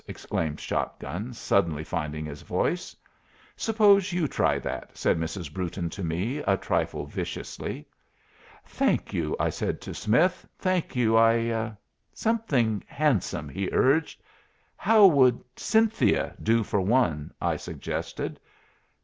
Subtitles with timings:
[0.07, 2.95] exclaimed Shot gun, suddenly finding his voice.
[3.55, 5.53] "Suppose you try that," said Mrs.
[5.53, 7.85] Brewton to me, a trifle viciously.
[8.65, 10.43] "Thank you," I said to Smith.
[10.57, 11.15] "Thank you.
[11.15, 11.73] I"
[12.15, 14.23] "Something handsome," he urged.
[14.75, 18.39] "How would Cynthia do for one?" I suggested.